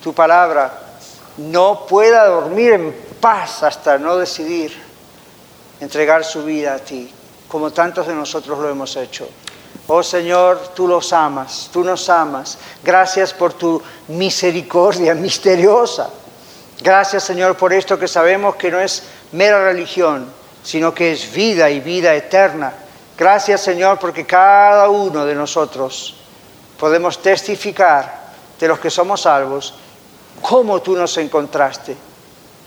[0.02, 0.72] tu palabra,
[1.38, 4.74] no pueda dormir en paz hasta no decidir
[5.82, 7.14] entregar su vida a ti
[7.54, 9.30] como tantos de nosotros lo hemos hecho.
[9.86, 12.58] Oh Señor, tú los amas, tú nos amas.
[12.84, 16.10] Gracias por tu misericordia misteriosa.
[16.82, 20.26] Gracias Señor por esto que sabemos que no es mera religión,
[20.64, 22.74] sino que es vida y vida eterna.
[23.16, 26.16] Gracias Señor porque cada uno de nosotros
[26.80, 29.76] podemos testificar de los que somos salvos
[30.42, 31.96] cómo tú nos encontraste.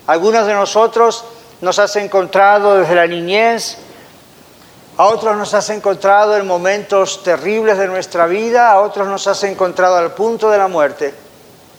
[0.07, 1.25] Algunos de nosotros
[1.61, 3.79] nos has encontrado desde la niñez,
[4.99, 9.43] a otros nos has encontrado en momentos terribles de nuestra vida, a otros nos has
[9.45, 11.13] encontrado al punto de la muerte,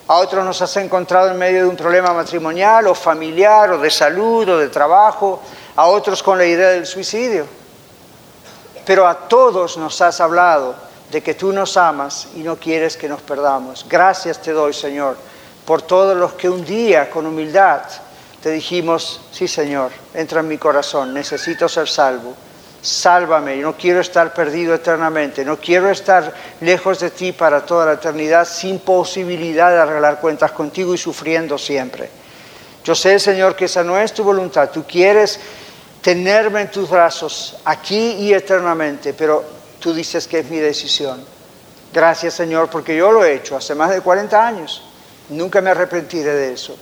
[0.07, 3.89] a otros nos has encontrado en medio de un problema matrimonial o familiar o de
[3.89, 5.41] salud o de trabajo,
[5.75, 7.47] a otros con la idea del suicidio.
[8.85, 10.75] Pero a todos nos has hablado
[11.09, 13.83] de que tú nos amas y no quieres que nos perdamos.
[13.89, 15.17] Gracias te doy, Señor,
[15.65, 17.81] por todos los que un día con humildad
[18.43, 22.35] te dijimos, sí, Señor, entra en mi corazón, necesito ser salvo
[22.87, 27.93] sálvame, no quiero estar perdido eternamente, no quiero estar lejos de ti para toda la
[27.93, 32.09] eternidad sin posibilidad de arreglar cuentas contigo y sufriendo siempre.
[32.85, 35.37] Yo sé, Señor, que esa no es tu voluntad, tú quieres
[36.01, 39.43] tenerme en tus brazos aquí y eternamente, pero
[39.79, 41.25] tú dices que es mi decisión.
[41.91, 44.81] Gracias, Señor, porque yo lo he hecho hace más de 40 años,
[45.27, 46.77] nunca me arrepentiré de eso.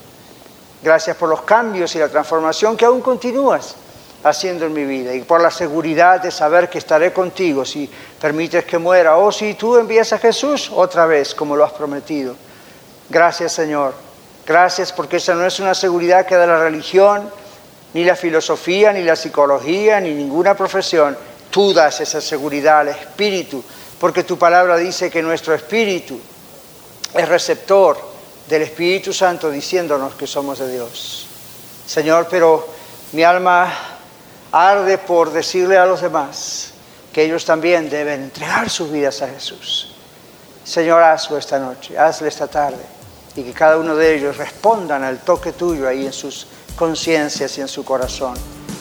[0.83, 3.75] Gracias por los cambios y la transformación que aún continúas
[4.25, 7.87] haciendo en mi vida y por la seguridad de saber que estaré contigo si
[8.19, 12.35] permites que muera o si tú envías a Jesús otra vez como lo has prometido.
[13.07, 13.93] Gracias Señor.
[14.43, 17.29] Gracias porque esa no es una seguridad que da la religión,
[17.93, 21.15] ni la filosofía, ni la psicología, ni ninguna profesión.
[21.51, 23.63] Tú das esa seguridad al espíritu,
[23.99, 26.19] porque tu palabra dice que nuestro espíritu
[27.13, 27.97] es receptor
[28.47, 31.27] del Espíritu Santo diciéndonos que somos de Dios.
[31.87, 32.67] Señor, pero
[33.13, 33.94] mi alma
[34.55, 36.71] arde por decirle a los demás
[37.11, 39.95] que ellos también deben entregar sus vidas a Jesús.
[40.63, 42.83] Señor, hazlo esta noche, hazlo esta tarde,
[43.35, 46.47] y que cada uno de ellos respondan al toque tuyo ahí en sus
[46.77, 48.35] conciencias y en su corazón,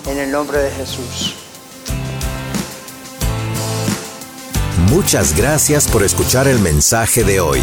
[0.06, 1.34] en el nombre de Jesús.
[4.90, 7.62] Muchas gracias por escuchar el mensaje de hoy.